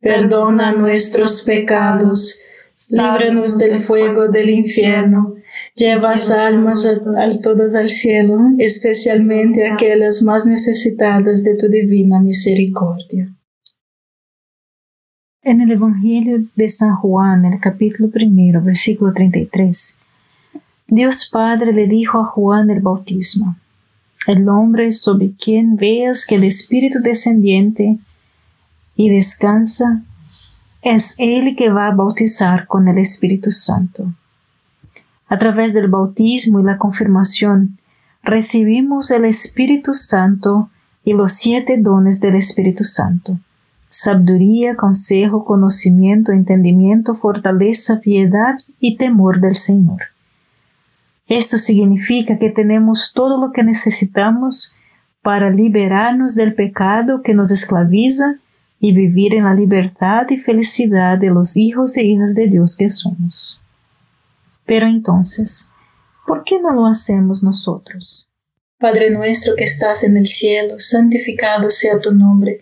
perdona 0.00 0.72
nuestros 0.72 1.42
pecados, 1.42 2.40
líbranos 2.90 3.58
del 3.58 3.80
fuego 3.80 4.28
del 4.28 4.50
infierno, 4.50 5.34
lleva 5.74 6.14
almas 6.14 6.84
a, 6.86 7.40
todas 7.40 7.74
al 7.74 7.88
cielo, 7.88 8.38
especialmente 8.58 9.66
aquellas 9.66 10.22
más 10.22 10.46
necesitadas 10.46 11.42
de 11.42 11.54
tu 11.54 11.68
divina 11.68 12.20
misericordia. 12.20 13.32
En 15.42 15.60
el 15.60 15.70
Evangelio 15.70 16.44
de 16.56 16.68
San 16.68 16.96
Juan, 16.96 17.44
el 17.44 17.60
capítulo 17.60 18.10
primero, 18.10 18.60
versículo 18.60 19.12
33, 19.12 19.98
Dios 20.88 21.28
Padre 21.30 21.72
le 21.72 21.86
dijo 21.86 22.18
a 22.18 22.24
Juan 22.24 22.70
el 22.70 22.80
bautismo, 22.80 23.56
el 24.26 24.48
hombre 24.48 24.90
sobre 24.90 25.32
quien 25.32 25.76
veas 25.76 26.26
que 26.26 26.34
el 26.34 26.44
Espíritu 26.44 26.98
descendiente 27.00 27.98
y 28.96 29.10
descansa, 29.10 30.02
es 30.82 31.14
Él 31.18 31.54
que 31.56 31.70
va 31.70 31.88
a 31.88 31.94
bautizar 31.94 32.66
con 32.66 32.88
el 32.88 32.98
Espíritu 32.98 33.50
Santo. 33.50 34.12
A 35.28 35.38
través 35.38 35.74
del 35.74 35.88
bautismo 35.88 36.60
y 36.60 36.62
la 36.62 36.78
confirmación, 36.78 37.78
recibimos 38.22 39.10
el 39.10 39.24
Espíritu 39.24 39.94
Santo 39.94 40.70
y 41.04 41.12
los 41.12 41.32
siete 41.32 41.76
dones 41.78 42.20
del 42.20 42.36
Espíritu 42.36 42.84
Santo. 42.84 43.38
Sabiduría, 43.88 44.76
consejo, 44.76 45.44
conocimiento, 45.44 46.32
entendimiento, 46.32 47.14
fortaleza, 47.14 48.00
piedad 48.00 48.54
y 48.80 48.96
temor 48.96 49.40
del 49.40 49.54
Señor. 49.54 50.02
Esto 51.28 51.58
significa 51.58 52.38
que 52.38 52.50
tenemos 52.50 53.12
todo 53.14 53.38
lo 53.40 53.52
que 53.52 53.64
necesitamos 53.64 54.74
para 55.22 55.50
liberarnos 55.50 56.36
del 56.36 56.54
pecado 56.54 57.22
que 57.22 57.34
nos 57.34 57.50
esclaviza 57.50 58.36
y 58.86 58.92
vivir 58.92 59.34
en 59.34 59.42
la 59.42 59.52
libertad 59.52 60.26
y 60.30 60.36
felicidad 60.36 61.18
de 61.18 61.26
los 61.26 61.56
hijos 61.56 61.96
e 61.96 62.04
hijas 62.04 62.36
de 62.36 62.46
Dios 62.46 62.76
que 62.76 62.88
somos. 62.88 63.60
Pero 64.64 64.86
entonces, 64.86 65.70
¿por 66.24 66.44
qué 66.44 66.60
no 66.60 66.72
lo 66.72 66.86
hacemos 66.86 67.42
nosotros? 67.42 68.28
Padre 68.78 69.10
nuestro 69.10 69.56
que 69.56 69.64
estás 69.64 70.04
en 70.04 70.16
el 70.16 70.24
cielo, 70.24 70.78
santificado 70.78 71.68
sea 71.68 71.98
tu 71.98 72.12
nombre. 72.12 72.60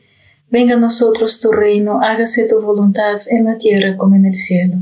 Venga 0.48 0.76
a 0.76 0.78
nosotros 0.78 1.40
tu 1.40 1.52
reino, 1.52 2.00
hágase 2.00 2.48
tu 2.48 2.58
voluntad 2.62 3.20
en 3.26 3.44
la 3.44 3.58
tierra 3.58 3.94
como 3.98 4.16
en 4.16 4.24
el 4.24 4.34
cielo. 4.34 4.76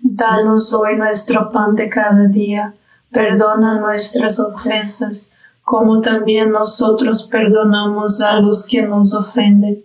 Danos 0.00 0.74
hoy 0.74 0.96
nuestro 0.96 1.52
pan 1.52 1.76
de 1.76 1.88
cada 1.88 2.26
día. 2.26 2.74
Perdona 3.12 3.78
nuestras 3.78 4.40
ofensas, 4.40 5.30
como 5.62 6.00
también 6.00 6.50
nosotros 6.50 7.28
perdonamos 7.30 8.20
a 8.20 8.40
los 8.40 8.66
que 8.66 8.82
nos 8.82 9.14
ofenden 9.14 9.84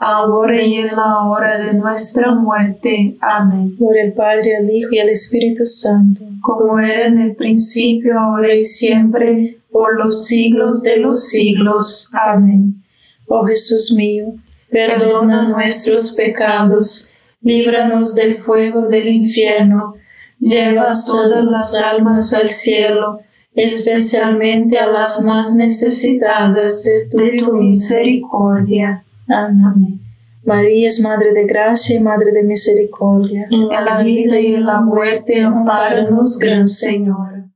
ahora 0.00 0.62
y 0.62 0.74
en 0.74 0.94
la 0.94 1.24
hora 1.24 1.58
de 1.58 1.74
nuestra 1.74 2.34
muerte. 2.34 3.16
Amén. 3.20 3.74
Gloria 3.78 4.04
al 4.04 4.12
Padre, 4.12 4.56
al 4.56 4.70
Hijo 4.70 4.90
y 4.92 4.98
al 4.98 5.08
Espíritu 5.08 5.66
Santo, 5.66 6.22
como 6.42 6.78
era 6.78 7.06
en 7.06 7.18
el 7.18 7.36
principio, 7.36 8.18
ahora 8.18 8.54
y 8.54 8.62
siempre, 8.62 9.58
por 9.70 9.96
los 9.96 10.26
siglos 10.26 10.82
de 10.82 10.98
los 10.98 11.28
siglos. 11.28 12.10
Amén. 12.12 12.82
Oh 13.26 13.44
Jesús 13.44 13.92
mío, 13.92 14.34
perdona 14.70 15.48
nuestros 15.48 16.12
pecados, 16.12 17.10
líbranos 17.42 18.14
del 18.14 18.36
fuego 18.36 18.82
del 18.82 19.08
infierno, 19.08 19.96
lleva 20.40 20.88
todas 21.06 21.44
las 21.44 21.74
almas 21.74 22.32
al 22.32 22.48
cielo 22.48 23.20
especialmente 23.58 24.78
a 24.78 24.86
las 24.86 25.22
más 25.24 25.54
necesitadas 25.54 26.84
de 26.84 27.08
tu, 27.40 27.52
misericordia. 27.54 29.04
Amén. 29.28 30.00
María 30.44 30.88
es 30.88 31.00
Madre 31.00 31.32
de 31.34 31.44
Gracia 31.44 31.96
y 31.96 32.00
Madre 32.00 32.32
de 32.32 32.42
Misericordia. 32.42 33.46
En 33.50 33.68
la 33.68 34.02
vida 34.02 34.40
y 34.40 34.54
en 34.54 34.64
la 34.64 34.80
muerte, 34.80 35.42
amparanos, 35.42 36.38
Gran 36.38 36.66
Señor. 36.66 37.50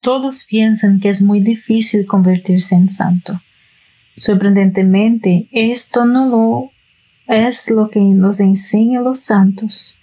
Todos 0.00 0.44
piensan 0.44 1.00
que 1.00 1.08
es 1.08 1.22
muy 1.22 1.40
difícil 1.40 2.06
convertirse 2.06 2.74
en 2.74 2.88
santo. 2.88 3.40
Sorprendentemente, 4.16 5.48
esto 5.52 6.04
no 6.04 6.28
lo 6.28 6.70
es 7.28 7.70
lo 7.70 7.88
que 7.88 8.00
nos 8.00 8.40
enseñan 8.40 9.04
los 9.04 9.20
santos. 9.20 9.96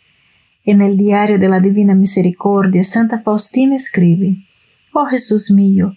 En 0.64 0.82
el 0.82 0.98
diario 0.98 1.38
de 1.38 1.50
la 1.50 1.60
Divina 1.60 1.94
Misericordia, 1.94 2.84
Santa 2.84 3.20
Faustina 3.20 3.76
escribe, 3.76 4.38
Oh 4.94 5.06
Jesús 5.06 5.52
mío, 5.52 5.94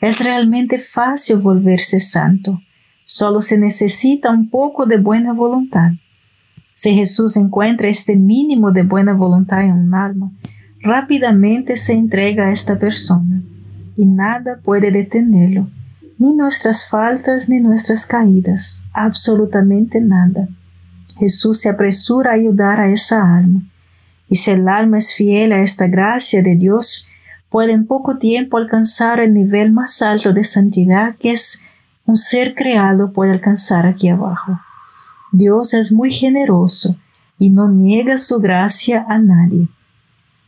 es 0.00 0.18
realmente 0.18 0.78
fácil 0.78 1.36
volverse 1.36 2.00
santo. 2.00 2.60
Solo 3.06 3.42
se 3.42 3.58
necesita 3.58 4.30
un 4.30 4.48
poco 4.48 4.86
de 4.86 4.98
buena 4.98 5.32
voluntad. 5.32 5.90
Si 6.72 6.94
Jesús 6.94 7.36
encuentra 7.36 7.88
este 7.88 8.16
mínimo 8.16 8.72
de 8.72 8.82
buena 8.82 9.12
voluntad 9.12 9.62
en 9.62 9.72
un 9.72 9.94
alma, 9.94 10.32
rápidamente 10.80 11.76
se 11.76 11.92
entrega 11.92 12.46
a 12.46 12.50
esta 12.50 12.78
persona 12.78 13.42
y 13.96 14.04
nada 14.04 14.58
puede 14.62 14.90
detenerlo, 14.90 15.68
ni 16.18 16.32
nuestras 16.34 16.88
faltas 16.88 17.48
ni 17.48 17.60
nuestras 17.60 18.06
caídas, 18.06 18.84
absolutamente 18.92 20.00
nada. 20.00 20.48
Jesús 21.18 21.60
se 21.60 21.68
apresura 21.68 22.32
a 22.32 22.34
ayudar 22.34 22.80
a 22.80 22.90
esa 22.90 23.36
alma, 23.36 23.62
y 24.28 24.36
si 24.36 24.50
el 24.50 24.68
alma 24.68 24.98
es 24.98 25.14
fiel 25.14 25.52
a 25.52 25.60
esta 25.60 25.86
gracia 25.86 26.42
de 26.42 26.56
Dios, 26.56 27.06
puede 27.50 27.72
en 27.72 27.86
poco 27.86 28.18
tiempo 28.18 28.56
alcanzar 28.56 29.20
el 29.20 29.32
nivel 29.32 29.72
más 29.72 30.02
alto 30.02 30.32
de 30.32 30.42
santidad 30.42 31.14
que 31.16 31.32
es 31.32 31.62
un 32.06 32.16
ser 32.16 32.54
creado 32.54 33.12
puede 33.12 33.32
alcanzar 33.32 33.86
aquí 33.86 34.08
abajo. 34.08 34.60
Dios 35.32 35.74
es 35.74 35.92
muy 35.92 36.10
generoso 36.10 36.96
y 37.38 37.50
no 37.50 37.68
niega 37.68 38.18
su 38.18 38.38
gracia 38.38 39.04
a 39.08 39.18
nadie. 39.18 39.68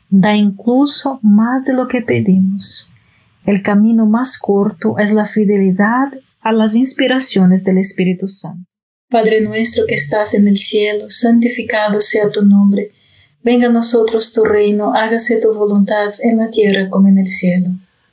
Da 0.09 0.35
incluso 0.35 1.19
más 1.23 1.65
de 1.65 1.73
lo 1.73 1.89
que 1.89 2.03
pedimos. 2.03 2.91
El 3.45 3.63
camino 3.63 4.07
más 4.07 4.39
corto 4.39 4.99
es 4.99 5.13
la 5.13 5.25
fidelidad 5.25 6.07
a 6.41 6.53
las 6.53 6.75
inspiraciones 6.75 7.65
del 7.65 7.79
Espíritu 7.79 8.29
Santo. 8.29 8.65
Padre 9.09 9.41
nuestro 9.41 9.85
que 9.87 9.95
estás 9.95 10.35
en 10.35 10.49
el 10.49 10.57
cielo, 10.57 11.09
santificado 11.09 12.01
sea 12.01 12.31
tu 12.31 12.43
nombre 12.45 12.91
Venga 13.47 13.69
a 13.69 13.71
nosotros 13.71 14.33
tu 14.33 14.43
reino, 14.43 14.93
hágase 14.93 15.41
tu 15.41 15.55
voluntad 15.55 16.13
en 16.19 16.39
la 16.39 16.49
tierra 16.49 16.91
como 16.91 17.07
en 17.07 17.19
el 17.19 17.29
cielo. 17.29 17.69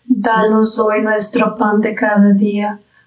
Danos 0.05 0.77
hoy 0.77 1.01
nuestro 1.01 1.55
pan 1.57 1.81
de 1.81 1.95
cada 1.95 2.33
día, 2.33 2.79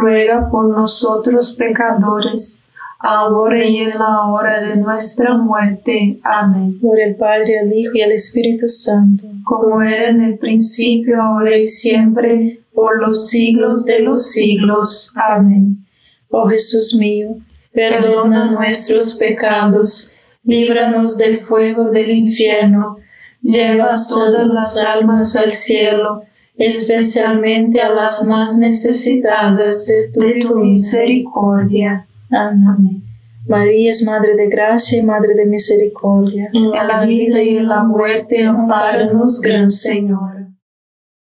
ruega 0.00 0.48
por 0.50 0.68
nosotros 0.68 1.54
pecadores, 1.54 2.62
ahora 2.98 3.64
y 3.64 3.78
en 3.78 3.98
la 3.98 4.26
hora 4.26 4.60
de 4.60 4.76
nuestra 4.76 5.36
muerte. 5.36 6.18
Amén. 6.22 6.78
Gloria 6.80 7.06
al 7.06 7.14
Padre, 7.16 7.58
al 7.60 7.72
Hijo 7.72 7.92
y 7.94 8.02
al 8.02 8.12
Espíritu 8.12 8.68
Santo 8.68 9.30
como 9.50 9.82
era 9.82 10.08
en 10.08 10.22
el 10.22 10.38
principio, 10.38 11.20
ahora 11.20 11.56
y 11.56 11.64
siempre, 11.64 12.60
por 12.72 13.00
los 13.00 13.28
siglos 13.28 13.84
de 13.84 13.98
los 13.98 14.30
siglos. 14.30 15.12
Amén. 15.16 15.84
Oh 16.28 16.48
Jesús 16.48 16.94
mío, 16.94 17.36
perdona 17.72 18.52
nuestros 18.52 19.14
pecados, 19.14 20.12
líbranos 20.44 21.18
del 21.18 21.38
fuego 21.38 21.90
del 21.90 22.12
infierno, 22.12 22.98
lleva 23.42 23.90
todas 24.08 24.46
las 24.46 24.76
almas 24.78 25.34
al 25.34 25.50
cielo, 25.50 26.22
especialmente 26.60 27.80
a 27.80 27.88
las 27.88 28.26
más 28.26 28.58
necesitadas 28.58 29.86
de 29.86 30.10
tu, 30.12 30.56
misericordia. 30.56 32.06
Amén. 32.30 33.02
María 33.48 33.90
es 33.90 34.04
Madre 34.04 34.36
de 34.36 34.46
Gracia 34.48 34.98
y 34.98 35.02
Madre 35.02 35.34
de 35.34 35.46
Misericordia. 35.46 36.50
En 36.52 36.70
la 36.70 37.02
vida 37.06 37.42
y 37.42 37.56
en 37.56 37.66
la 37.66 37.82
muerte, 37.82 38.44
amparanos, 38.44 39.40
Gran 39.40 39.70
Señor. 39.70 40.48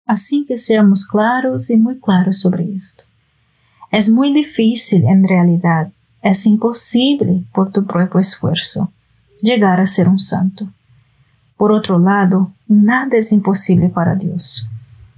Así 0.05 0.45
que 0.47 0.59
seamos 0.59 1.07
claros 1.07 1.71
y 1.71 1.77
muy 1.77 1.99
claros 1.99 2.39
sobre 2.39 2.75
esto. 2.75 3.05
Es 3.91 4.09
muy 4.09 4.31
difícil 4.31 5.05
en 5.05 5.27
realidad, 5.27 5.89
es 6.21 6.45
imposible 6.45 7.43
por 7.51 7.71
tu 7.71 7.87
propio 7.87 8.19
esfuerzo 8.19 8.91
llegar 9.41 9.81
a 9.81 9.87
ser 9.87 10.07
un 10.07 10.19
santo. 10.19 10.67
Por 11.57 11.71
otro 11.71 11.97
lado, 11.97 12.51
nada 12.67 13.17
es 13.17 13.31
imposible 13.31 13.89
para 13.89 14.13
Dios. 14.13 14.69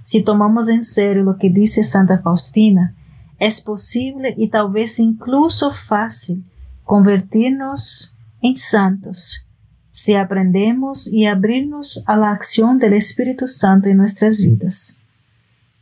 Si 0.08 0.22
tomamos 0.22 0.70
en 0.70 0.84
serio 0.84 1.22
lo 1.22 1.36
que 1.36 1.50
dice 1.50 1.84
Santa 1.84 2.16
Faustina, 2.16 2.94
es 3.38 3.60
posible 3.60 4.32
y 4.38 4.48
tal 4.48 4.70
vez 4.70 4.98
incluso 4.98 5.70
fácil 5.70 6.46
convertirnos 6.82 8.14
en 8.40 8.56
santos 8.56 9.44
si 9.90 10.14
aprendemos 10.14 11.12
y 11.12 11.26
abrirnos 11.26 12.02
a 12.06 12.16
la 12.16 12.30
acción 12.30 12.78
del 12.78 12.94
Espíritu 12.94 13.46
Santo 13.48 13.90
en 13.90 13.98
nuestras 13.98 14.40
vidas. 14.40 14.98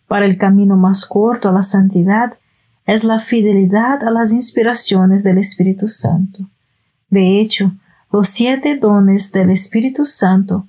Para 0.09 0.27
el 0.27 0.39
camino 0.39 0.77
más 0.77 1.05
corto 1.05 1.49
a 1.49 1.53
la 1.53 1.63
santidad 1.63 2.37
es 2.85 3.05
la 3.05 3.21
fidelidad 3.21 4.03
a 4.03 4.11
las 4.11 4.33
inspiraciones 4.33 5.23
del 5.23 5.39
Espíritu 5.39 5.87
Santo. 5.87 6.51
De 7.11 7.41
hecho, 7.41 7.71
los 8.11 8.29
siete 8.29 8.77
dones 8.77 9.31
del 9.31 9.51
Espíritu 9.51 10.05
Santo 10.05 10.67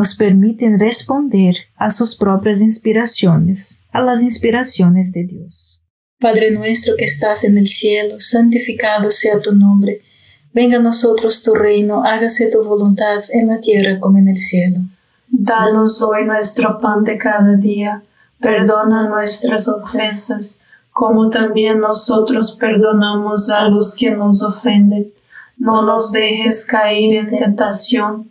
nos 0.00 0.14
permiten 0.14 0.78
responder 0.78 1.56
a 1.76 1.90
sus 1.90 2.16
propias 2.16 2.62
inspiraciones, 2.62 3.82
a 3.92 4.00
las 4.00 4.22
inspiraciones 4.22 5.12
de 5.12 5.24
Dios. 5.24 5.82
Padre 6.18 6.52
nuestro 6.52 6.94
que 6.96 7.04
estás 7.04 7.44
en 7.44 7.58
el 7.58 7.66
cielo, 7.66 8.18
santificado 8.18 9.10
sea 9.10 9.42
tu 9.42 9.54
nombre. 9.54 10.00
Venga 10.54 10.78
a 10.78 10.80
nosotros 10.80 11.42
tu 11.42 11.52
reino, 11.52 12.02
hágase 12.02 12.50
tu 12.50 12.64
voluntad 12.64 13.22
en 13.28 13.48
la 13.48 13.60
tierra 13.60 14.00
como 14.00 14.16
en 14.16 14.28
el 14.28 14.38
cielo. 14.38 14.78
Danos 15.28 16.00
hoy 16.00 16.24
nuestro 16.24 16.78
pan 16.80 17.04
de 17.04 17.18
cada 17.18 17.56
día. 17.56 18.02
Perdona 18.40 19.06
nuestras 19.06 19.68
ofensas, 19.68 20.60
como 20.92 21.28
también 21.28 21.78
nosotros 21.78 22.56
perdonamos 22.58 23.50
a 23.50 23.68
los 23.68 23.94
que 23.94 24.12
nos 24.12 24.42
ofenden. 24.42 25.12
No 25.58 25.82
nos 25.82 26.10
dejes 26.10 26.64
caer 26.64 27.16
en 27.16 27.36
tentación, 27.36 28.30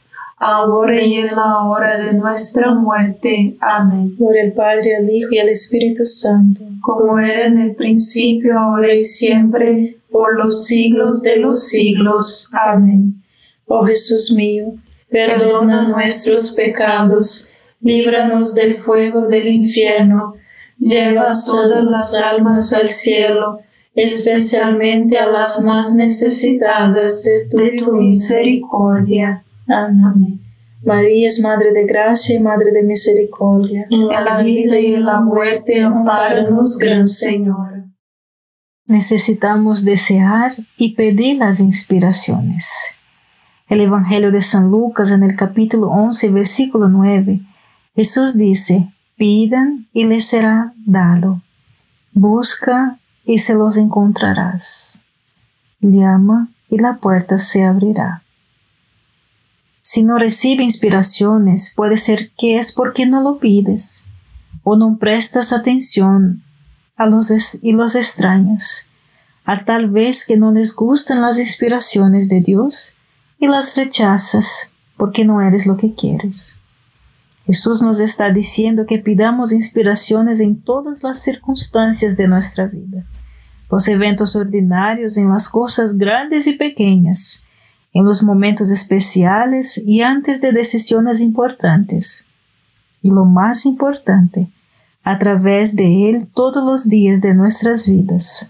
ahora 0.41 1.01
y 1.01 1.15
en 1.15 1.35
la 1.35 1.63
hora 1.63 1.97
de 1.97 2.13
nuestra 2.13 2.73
muerte. 2.73 3.55
Amén. 3.61 4.15
Por 4.17 4.35
el 4.35 4.53
Padre, 4.53 4.97
al 4.97 5.09
Hijo 5.09 5.29
y 5.31 5.39
al 5.39 5.49
Espíritu 5.49 6.05
Santo, 6.05 6.61
como 6.81 7.19
era 7.19 7.45
en 7.45 7.59
el 7.59 7.75
principio, 7.75 8.57
ahora 8.57 8.93
y 8.93 9.01
siempre, 9.01 9.97
por 10.09 10.35
los 10.35 10.65
siglos 10.65 11.21
de 11.21 11.37
los 11.37 11.67
siglos. 11.67 12.49
Amén. 12.51 13.21
Oh 13.67 13.85
Jesús 13.85 14.33
mío, 14.33 14.73
perdona 15.09 15.87
nuestros 15.87 16.51
pecados 16.51 17.47
líbranos 17.81 18.53
del 18.53 18.75
fuego 18.75 19.27
del 19.27 19.47
infierno, 19.47 20.35
lleva 20.79 21.29
todas 21.45 21.83
las 21.83 22.13
almas 22.13 22.73
al 22.73 22.89
cielo, 22.89 23.59
especialmente 23.93 25.17
a 25.17 25.27
las 25.27 25.61
más 25.63 25.93
necesitadas 25.93 27.23
de 27.23 27.47
tu, 27.49 27.91
misericordia. 27.93 29.43
Amén. 29.71 30.39
María 30.83 31.27
es 31.27 31.39
Madre 31.39 31.71
de 31.71 31.85
Gracia 31.85 32.35
y 32.35 32.39
Madre 32.39 32.71
de 32.71 32.83
Misericordia. 32.83 33.85
En 33.89 34.07
la 34.07 34.41
vida 34.41 34.79
y 34.79 34.95
en 34.95 35.05
la 35.05 35.21
muerte, 35.21 35.81
amparanos, 35.81 36.77
Gran 36.77 37.07
Señor. 37.07 37.85
Necesitamos 38.85 39.85
desear 39.85 40.53
y 40.77 40.95
pedir 40.95 41.37
las 41.37 41.59
inspiraciones. 41.59 42.69
El 43.69 43.81
Evangelio 43.81 44.31
de 44.31 44.41
San 44.41 44.69
Lucas 44.69 45.11
en 45.11 45.23
el 45.23 45.35
capítulo 45.35 45.87
11, 45.89 46.29
versículo 46.29 46.89
9 46.89 47.41
Jesús 47.95 48.37
dice, 48.37 48.89
pidan 49.17 49.87
y 49.91 50.05
les 50.05 50.25
será 50.25 50.73
dado, 50.85 51.41
busca 52.13 52.99
y 53.25 53.39
se 53.39 53.53
los 53.53 53.75
encontrarás, 53.75 54.97
llama 55.81 56.47
y 56.69 56.77
la 56.77 56.95
puerta 56.95 57.37
se 57.37 57.63
abrirá. 57.63 58.23
Si 59.93 60.03
no 60.03 60.17
recibe 60.17 60.63
inspiraciones, 60.63 61.73
puede 61.75 61.97
ser 61.97 62.31
que 62.37 62.57
es 62.57 62.71
porque 62.71 63.05
no 63.05 63.21
lo 63.21 63.39
pides 63.39 64.05
o 64.63 64.77
no 64.77 64.95
prestas 64.95 65.51
atención 65.51 66.43
a 66.95 67.07
los 67.07 67.29
y 67.61 67.73
los 67.73 67.95
extrañas, 67.95 68.85
a 69.43 69.65
tal 69.65 69.89
vez 69.89 70.25
que 70.25 70.37
no 70.37 70.53
les 70.53 70.73
gustan 70.73 71.21
las 71.21 71.37
inspiraciones 71.37 72.29
de 72.29 72.39
Dios 72.39 72.95
y 73.37 73.47
las 73.47 73.75
rechazas 73.75 74.71
porque 74.95 75.25
no 75.25 75.41
eres 75.41 75.67
lo 75.67 75.75
que 75.75 75.93
quieres. 75.93 76.57
Jesús 77.45 77.81
nos 77.81 77.99
está 77.99 78.31
diciendo 78.31 78.85
que 78.85 78.97
pidamos 78.97 79.51
inspiraciones 79.51 80.39
en 80.39 80.61
todas 80.61 81.03
las 81.03 81.21
circunstancias 81.21 82.15
de 82.15 82.29
nuestra 82.29 82.65
vida, 82.65 83.03
los 83.69 83.85
eventos 83.89 84.37
ordinarios, 84.37 85.17
en 85.17 85.27
las 85.27 85.49
cosas 85.49 85.97
grandes 85.97 86.47
y 86.47 86.53
pequeñas, 86.53 87.43
en 87.93 88.05
los 88.05 88.23
momentos 88.23 88.69
especiales 88.69 89.81
y 89.83 90.01
antes 90.01 90.41
de 90.41 90.51
decisiones 90.51 91.19
importantes. 91.19 92.27
Y 93.01 93.09
lo 93.09 93.25
más 93.25 93.65
importante, 93.65 94.47
a 95.03 95.17
través 95.17 95.75
de 95.75 96.09
Él 96.09 96.27
todos 96.27 96.63
los 96.63 96.87
días 96.87 97.21
de 97.21 97.33
nuestras 97.33 97.87
vidas. 97.87 98.49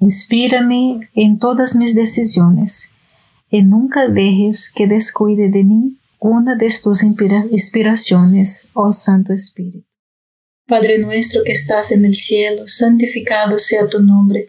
Inspírame 0.00 1.08
en 1.14 1.38
todas 1.38 1.76
mis 1.76 1.94
decisiones 1.94 2.90
y 3.50 3.62
nunca 3.62 4.08
dejes 4.08 4.70
que 4.74 4.86
descuide 4.86 5.48
de 5.48 5.64
mí 5.64 5.96
una 6.18 6.56
de 6.56 6.72
tus 6.82 7.02
inspiraciones, 7.02 8.70
oh 8.72 8.92
Santo 8.92 9.32
Espíritu. 9.32 9.86
Padre 10.66 10.98
nuestro 10.98 11.42
que 11.44 11.52
estás 11.52 11.92
en 11.92 12.06
el 12.06 12.14
cielo, 12.14 12.66
santificado 12.66 13.58
sea 13.58 13.86
tu 13.86 14.00
nombre. 14.00 14.48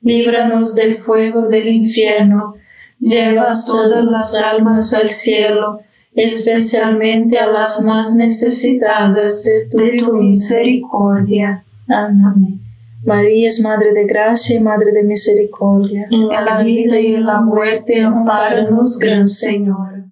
líbranos 0.00 0.74
del 0.74 0.96
fuego 0.96 1.42
del 1.48 1.68
infierno, 1.68 2.54
lleva 2.98 3.48
todas 3.66 4.04
las 4.04 4.34
almas 4.34 4.92
al 4.94 5.08
cielo, 5.08 5.80
especialmente 6.14 7.38
a 7.38 7.46
las 7.46 7.82
más 7.84 8.14
necesitadas 8.14 9.44
de 9.44 9.68
tu, 9.68 10.12
misericordia. 10.14 11.64
Amén. 11.88 12.60
María 13.04 13.48
es 13.48 13.60
Madre 13.60 13.92
de 13.92 14.04
Gracia 14.04 14.56
y 14.56 14.60
Madre 14.60 14.92
de 14.92 15.02
Misericordia. 15.04 16.08
En 16.10 16.28
la 16.28 16.62
vida 16.62 16.98
y 17.00 17.14
en 17.14 17.24
la 17.24 17.40
muerte, 17.40 18.02
amparanos, 18.02 18.98
Gran 18.98 19.28
Señor. 19.28 20.04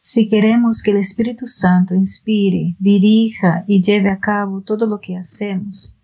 Si 0.00 0.28
queremos 0.28 0.82
que 0.82 0.90
el 0.90 0.98
Espíritu 0.98 1.46
Santo 1.46 1.94
inspire, 1.94 2.76
dirija 2.78 3.64
y 3.66 3.80
lleve 3.80 4.10
a 4.10 4.18
cabo 4.18 4.60
todo 4.60 4.86
lo 4.86 5.00
que 5.00 5.16
hacemos, 5.16 5.96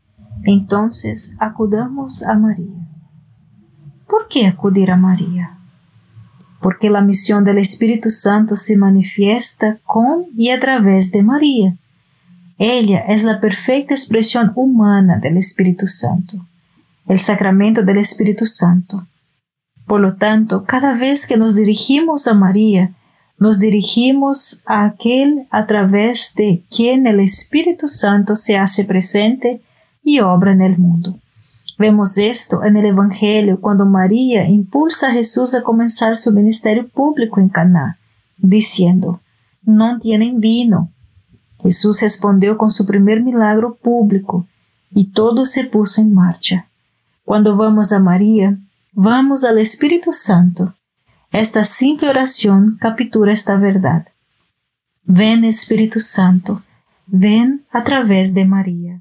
entonces 0.45 1.37
acudamos 1.39 2.23
a 2.23 2.35
María. 2.35 2.80
¿Por 4.11 4.27
qué 4.27 4.49
acudir 4.49 4.91
a 4.91 4.97
María? 4.97 5.57
Porque 6.61 6.91
la 6.91 7.01
misión 7.01 7.45
del 7.45 7.59
Espíritu 7.59 8.11
Santo 8.11 8.57
se 8.57 8.77
manifiesta 8.77 9.79
con 9.85 10.25
y 10.37 10.51
a 10.51 10.59
través 10.59 11.13
de 11.13 11.23
María. 11.23 11.77
Ella 12.59 12.99
es 13.07 13.23
la 13.23 13.41
perfecta 13.41 13.95
expresión 13.95 14.51
humana 14.57 15.19
del 15.19 15.37
Espíritu 15.37 15.87
Santo, 15.87 16.45
el 17.07 17.21
sacramento 17.21 17.85
del 17.85 17.99
Espíritu 17.99 18.45
Santo. 18.47 19.07
Por 19.87 20.01
lo 20.01 20.17
tanto, 20.17 20.65
cada 20.65 20.93
vez 20.93 21.25
que 21.25 21.37
nos 21.37 21.55
dirigimos 21.55 22.27
a 22.27 22.35
María, 22.35 22.91
nos 23.39 23.61
dirigimos 23.61 24.61
a 24.67 24.87
aquel 24.87 25.47
a 25.51 25.67
través 25.67 26.35
de 26.35 26.65
quien 26.69 27.07
el 27.07 27.21
Espíritu 27.21 27.87
Santo 27.87 28.35
se 28.35 28.59
hace 28.59 28.85
presente 28.85 29.61
y 30.03 30.19
obra 30.19 30.53
en 30.53 30.63
el 30.63 30.79
mundo. 30.79 31.17
Vemos 31.81 32.19
esto 32.19 32.63
en 32.63 32.77
el 32.77 32.85
Evangelio 32.85 33.59
cuando 33.59 33.87
María 33.87 34.47
impulsa 34.47 35.09
a 35.09 35.13
Jesús 35.13 35.55
a 35.55 35.63
comenzar 35.63 36.19
su 36.19 36.31
ministerio 36.31 36.87
público 36.87 37.41
en 37.41 37.49
Caná, 37.49 37.99
diciendo: 38.37 39.23
No 39.63 39.99
tienen 39.99 40.41
vino. 40.41 40.91
Jesús 41.63 42.03
respondió 42.03 42.59
con 42.59 42.71
su 42.71 42.85
primer 42.85 43.23
milagro 43.23 43.77
público 43.77 44.47
y 44.91 45.07
todo 45.13 45.47
se 45.47 45.65
puso 45.65 46.03
en 46.03 46.13
marcha. 46.13 46.67
Cuando 47.25 47.57
vamos 47.57 47.93
a 47.93 47.99
María, 47.99 48.59
vamos 48.93 49.43
al 49.43 49.57
Espíritu 49.57 50.13
Santo. 50.13 50.75
Esta 51.33 51.65
simple 51.65 52.11
oración 52.11 52.77
captura 52.79 53.33
esta 53.33 53.57
verdad. 53.57 54.07
Ven 55.05 55.47
Espíritu 55.47 55.99
Santo, 55.99 56.63
ven 57.07 57.65
a 57.73 57.83
través 57.85 58.35
de 58.35 58.45
María. 58.45 59.01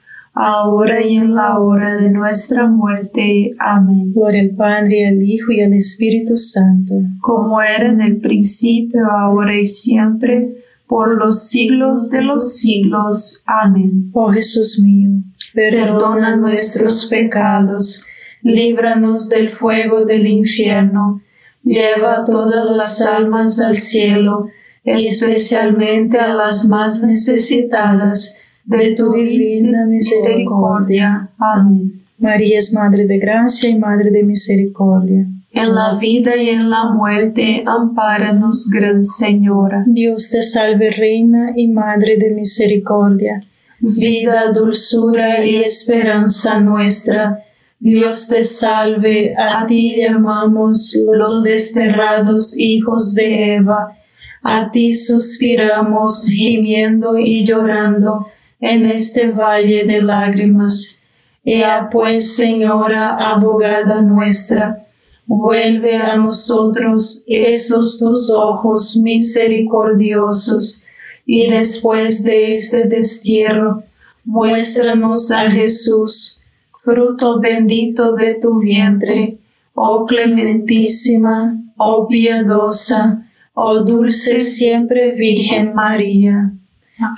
ahora 0.33 1.01
y 1.01 1.17
en 1.17 1.35
la 1.35 1.59
hora 1.59 1.95
de 1.97 2.11
nuestra 2.11 2.67
muerte. 2.67 3.53
Amén. 3.59 4.13
Gloria 4.13 4.41
al 4.41 4.55
Padre, 4.55 5.07
al 5.07 5.21
Hijo 5.21 5.51
y 5.51 5.61
al 5.61 5.73
Espíritu 5.73 6.37
Santo, 6.37 6.95
como 7.19 7.61
era 7.61 7.87
en 7.87 8.01
el 8.01 8.17
principio, 8.17 9.09
ahora 9.09 9.55
y 9.55 9.67
siempre, 9.67 10.63
por 10.87 11.17
los 11.17 11.47
siglos 11.47 12.09
de 12.09 12.21
los 12.21 12.57
siglos. 12.57 13.43
Amén. 13.45 14.09
Oh 14.13 14.31
Jesús 14.31 14.79
mío, 14.81 15.11
perdona 15.53 16.35
nuestros 16.35 17.05
pecados, 17.05 18.05
líbranos 18.41 19.29
del 19.29 19.49
fuego 19.49 20.05
del 20.05 20.27
infierno, 20.27 21.21
lleva 21.63 22.23
todas 22.23 22.65
las 22.65 23.01
almas 23.01 23.59
al 23.59 23.75
cielo, 23.75 24.47
especialmente 24.83 26.17
a 26.17 26.33
las 26.33 26.67
más 26.67 27.03
necesitadas 27.03 28.40
de 28.65 28.95
tu 28.95 29.09
divina 29.11 29.85
misericordia. 29.85 31.29
Amén. 31.37 32.01
María 32.17 32.59
es 32.59 32.71
Madre 32.71 33.07
de 33.07 33.17
Gracia 33.17 33.69
y 33.69 33.79
Madre 33.79 34.11
de 34.11 34.23
Misericordia. 34.23 35.25
En 35.53 35.75
la 35.75 35.95
vida 35.99 36.37
y 36.37 36.49
en 36.49 36.69
la 36.69 36.91
muerte, 36.91 37.63
ampáranos, 37.65 38.69
Gran 38.69 39.03
Señora. 39.03 39.83
Dios 39.87 40.29
te 40.29 40.43
salve, 40.43 40.91
Reina 40.91 41.51
y 41.55 41.67
Madre 41.69 42.17
de 42.17 42.29
Misericordia. 42.29 43.43
Vida, 43.79 44.51
dulzura 44.53 45.43
y 45.43 45.55
esperanza 45.55 46.59
nuestra. 46.59 47.43
Dios 47.79 48.27
te 48.27 48.45
salve, 48.45 49.33
a 49.35 49.65
ti 49.65 49.95
llamamos 49.97 50.95
los 51.11 51.41
desterrados 51.41 52.55
hijos 52.55 53.15
de 53.15 53.55
Eva. 53.55 53.97
A 54.43 54.69
ti 54.69 54.93
suspiramos, 54.93 56.27
gimiendo 56.27 57.17
y 57.17 57.43
llorando 57.43 58.27
en 58.61 58.85
este 58.85 59.31
valle 59.31 59.83
de 59.83 60.01
lágrimas. 60.01 61.01
Ea 61.43 61.89
pues, 61.91 62.35
Señora, 62.35 63.17
abogada 63.17 64.01
nuestra, 64.01 64.85
vuelve 65.25 65.97
a 65.97 66.15
nosotros 66.17 67.23
esos 67.25 67.97
tus 67.97 68.29
ojos 68.29 68.95
misericordiosos, 68.97 70.85
y 71.25 71.49
después 71.49 72.23
de 72.23 72.51
este 72.51 72.85
destierro, 72.85 73.83
muéstranos 74.23 75.31
a 75.31 75.49
Jesús, 75.49 76.41
fruto 76.83 77.39
bendito 77.39 78.13
de 78.13 78.35
tu 78.35 78.59
vientre, 78.59 79.37
oh 79.73 80.05
clementísima, 80.05 81.57
oh 81.77 82.07
piadosa, 82.07 83.27
oh 83.53 83.79
dulce 83.79 84.41
siempre 84.41 85.13
Virgen 85.13 85.73
María. 85.73 86.53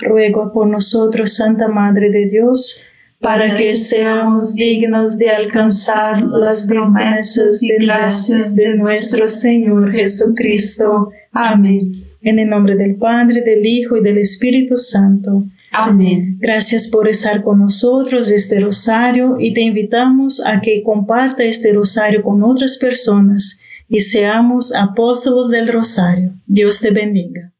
Ruego 0.00 0.52
por 0.52 0.66
nosotros, 0.66 1.34
Santa 1.34 1.68
Madre 1.68 2.10
de 2.10 2.26
Dios, 2.26 2.82
para 3.20 3.56
que 3.56 3.74
seamos 3.74 4.54
dignos 4.54 5.16
de 5.16 5.30
alcanzar 5.30 6.22
las 6.22 6.66
promesas 6.66 7.62
y 7.62 7.68
gracias 7.80 8.54
de 8.54 8.74
nuestro 8.76 9.28
Señor 9.28 9.92
Jesucristo. 9.92 11.10
Amén. 11.32 12.04
En 12.20 12.38
el 12.38 12.48
nombre 12.48 12.76
del 12.76 12.96
Padre, 12.96 13.42
del 13.42 13.64
Hijo 13.64 13.96
y 13.96 14.02
del 14.02 14.18
Espíritu 14.18 14.76
Santo. 14.76 15.44
Amén. 15.72 16.36
Gracias 16.38 16.86
por 16.86 17.08
estar 17.08 17.42
con 17.42 17.58
nosotros 17.58 18.30
este 18.30 18.60
rosario 18.60 19.36
y 19.40 19.54
te 19.54 19.62
invitamos 19.62 20.44
a 20.46 20.60
que 20.60 20.82
comparta 20.82 21.42
este 21.42 21.72
rosario 21.72 22.22
con 22.22 22.42
otras 22.42 22.76
personas 22.76 23.60
y 23.88 24.00
seamos 24.00 24.74
apóstolos 24.74 25.50
del 25.50 25.66
rosario. 25.68 26.34
Dios 26.46 26.78
te 26.80 26.90
bendiga. 26.90 27.53